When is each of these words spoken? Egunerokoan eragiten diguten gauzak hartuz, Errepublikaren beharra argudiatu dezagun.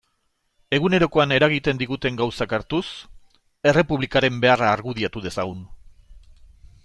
Egunerokoan 0.77 1.33
eragiten 1.35 1.81
diguten 1.81 2.17
gauzak 2.21 2.55
hartuz, 2.57 2.81
Errepublikaren 3.73 4.41
beharra 4.47 4.71
argudiatu 4.79 5.23
dezagun. 5.27 5.61